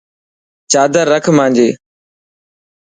[0.71, 1.69] چادر رک مانجي.